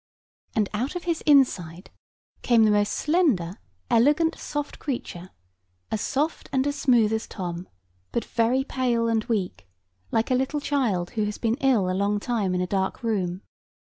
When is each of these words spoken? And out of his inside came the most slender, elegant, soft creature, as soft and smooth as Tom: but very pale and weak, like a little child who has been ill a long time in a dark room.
And 0.55 0.67
out 0.73 0.95
of 0.95 1.03
his 1.03 1.21
inside 1.27 1.91
came 2.41 2.63
the 2.63 2.71
most 2.71 2.91
slender, 2.91 3.59
elegant, 3.87 4.35
soft 4.35 4.79
creature, 4.79 5.29
as 5.91 6.01
soft 6.01 6.49
and 6.51 6.73
smooth 6.73 7.13
as 7.13 7.27
Tom: 7.27 7.67
but 8.11 8.25
very 8.25 8.63
pale 8.63 9.07
and 9.07 9.23
weak, 9.25 9.67
like 10.09 10.31
a 10.31 10.35
little 10.35 10.59
child 10.59 11.11
who 11.11 11.25
has 11.25 11.37
been 11.37 11.53
ill 11.61 11.87
a 11.87 11.93
long 11.93 12.19
time 12.19 12.55
in 12.55 12.61
a 12.61 12.65
dark 12.65 13.03
room. 13.03 13.43